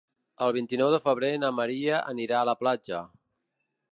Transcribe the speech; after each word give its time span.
El 0.45 0.53
vint-i-nou 0.55 0.89
de 0.93 0.99
febrer 1.03 1.29
na 1.43 1.51
Maria 1.59 2.01
anirà 2.15 2.39
a 2.41 2.49
la 2.51 2.57
platja. 2.65 3.03